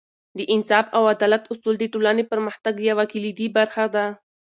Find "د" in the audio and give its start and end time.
0.37-0.39, 1.79-1.85